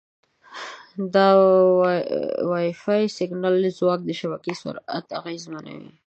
د 1.13 1.15
وائی 2.49 2.69
فای 2.83 3.03
سیګنال 3.17 3.55
ځواک 3.79 3.99
د 4.05 4.09
شبکې 4.19 4.53
سرعت 4.61 5.05
اغېزمنوي. 5.19 5.91